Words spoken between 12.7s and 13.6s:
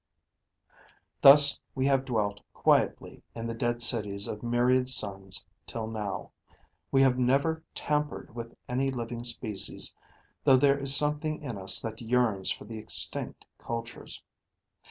extinct